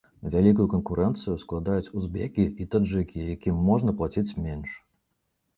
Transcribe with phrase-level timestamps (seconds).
[0.35, 4.77] Вялікую канкурэнцыю складаюць узбекі і таджыкі, якім можна плаціць менш.